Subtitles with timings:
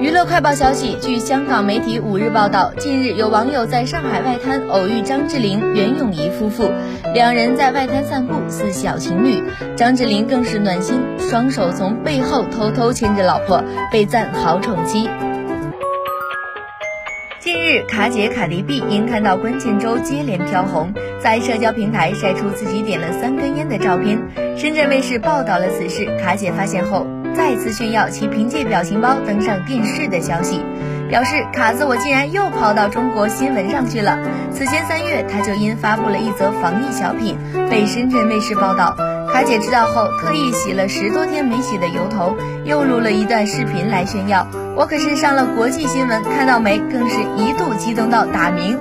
[0.00, 6.70] 娱乐快报消息，据香港媒体五日报道，近日有网友在上海外滩偶遇张智霖、袁咏仪夫妇，
[7.14, 9.42] 两人在外滩散步似小情侣，
[9.76, 13.62] 张智霖更是暖心，双手从背后偷偷牵着老婆，
[13.92, 15.08] 被赞好宠妻。
[17.40, 24.18] 近日，卡姐卡迪 B 因看到关键周接连飘红，在社交平台晒出自己点了三根烟的照片。
[24.56, 27.06] 深圳卫视报道了此事，卡姐发现后。
[27.36, 30.60] 再次炫耀其凭借表情包登上电视的消息，
[31.08, 34.18] 表示卡子我竟然又跑到中国新闻上去了。
[34.50, 37.38] 此前三月，他就因发布了一则防疫小品
[37.70, 38.96] 被深圳卫视报道，
[39.32, 44.44] 卡姐知道后特意洗了十多天没洗的油头，又录了一段视频来炫耀。
[44.78, 46.78] 我可是上了国际新闻，看到没？
[46.78, 48.78] 更是一度激动到打鸣。